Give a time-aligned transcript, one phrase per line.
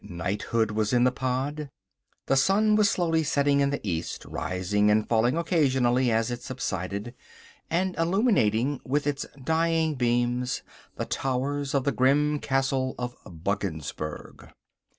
[0.03, 1.69] Knighthood was in the pod.
[2.25, 7.13] The sun was slowly setting in the east, rising and falling occasionally as it subsided,
[7.69, 10.63] and illuminating with its dying beams
[10.95, 14.49] the towers of the grim castle of Buggensberg.